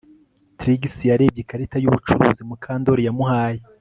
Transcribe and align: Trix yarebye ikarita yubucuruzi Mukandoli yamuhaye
Trix 0.59 0.81
yarebye 1.09 1.39
ikarita 1.41 1.77
yubucuruzi 1.79 2.41
Mukandoli 2.49 3.01
yamuhaye 3.07 3.61